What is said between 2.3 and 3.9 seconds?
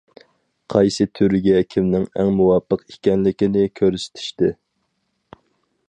مۇۋاپىق ئىكەنلىكىنى